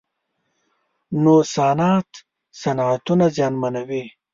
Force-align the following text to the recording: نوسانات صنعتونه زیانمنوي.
نوسانات 1.23 2.09
صنعتونه 2.61 3.25
زیانمنوي. 3.35 4.03